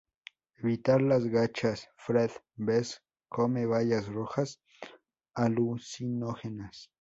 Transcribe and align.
Evitar 0.57 0.99
las 1.03 1.27
gachas, 1.27 1.89
Fred 1.95 2.31
vez 2.55 2.99
come 3.29 3.67
bayas 3.67 4.07
rojas 4.07 4.59
alucinógenas. 5.35 6.89